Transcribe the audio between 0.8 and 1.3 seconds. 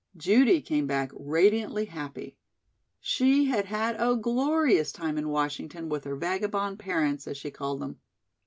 back